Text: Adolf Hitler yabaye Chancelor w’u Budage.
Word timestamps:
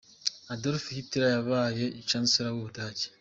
Adolf 0.53 0.83
Hitler 0.93 1.29
yabaye 1.35 1.83
Chancelor 2.09 2.51
w’u 2.53 2.63
Budage. 2.67 3.05